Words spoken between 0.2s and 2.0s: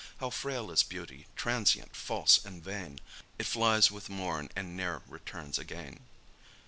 frail is beauty, transient,